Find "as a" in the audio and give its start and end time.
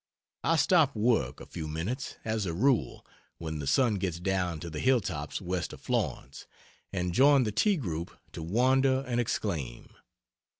2.25-2.55